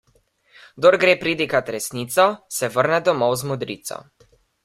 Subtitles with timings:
[0.79, 2.25] Kdor gre pridigat resnico,
[2.57, 4.01] se vrne domov z modrico.